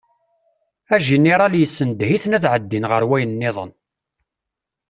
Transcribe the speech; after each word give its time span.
Ajiniral 0.95 1.53
yessendeh-iten 1.57 2.35
ad 2.37 2.45
ɛeddin 2.53 2.87
ɣer 2.91 3.03
wayen-nniḍen. 3.09 3.71